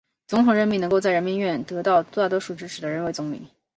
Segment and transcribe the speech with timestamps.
[0.27, 3.47] 总统任命能够在人民院得到大多数支持的人为总理。